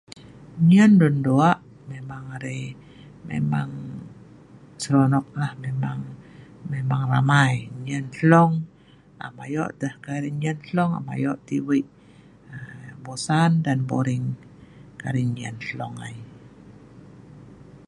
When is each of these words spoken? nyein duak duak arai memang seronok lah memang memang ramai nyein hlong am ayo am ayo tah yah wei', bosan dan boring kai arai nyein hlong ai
nyein 0.69 0.93
duak 0.97 1.15
duak 1.23 1.61
arai 2.35 2.61
memang 3.29 3.69
seronok 4.81 5.27
lah 5.39 5.51
memang 5.65 5.99
memang 6.73 7.01
ramai 7.13 7.51
nyein 7.83 8.05
hlong 8.17 8.53
am 9.25 9.35
ayo 9.45 9.63
am 9.65 11.05
ayo 11.15 11.33
tah 11.47 11.47
yah 11.51 11.63
wei', 11.69 11.91
bosan 13.05 13.51
dan 13.65 13.79
boring 13.89 14.25
kai 14.99 15.07
arai 15.09 15.25
nyein 15.35 15.57
hlong 15.67 15.95
ai 16.07 16.15